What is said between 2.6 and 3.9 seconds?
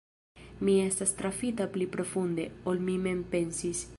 ol mi mem pensis.